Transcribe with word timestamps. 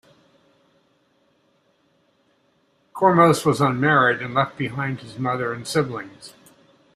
Kormos 2.95 3.45
was 3.45 3.61
unmarried 3.61 4.19
and 4.23 4.33
left 4.33 4.57
behind 4.57 5.01
his 5.01 5.19
mother 5.19 5.53
and 5.53 5.67
siblings. 5.67 6.33